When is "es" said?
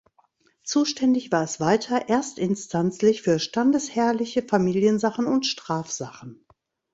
1.43-1.59